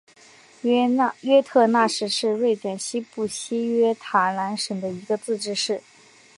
[1.21, 5.79] 约特讷市是瑞典西部西约塔兰省的一个自治市。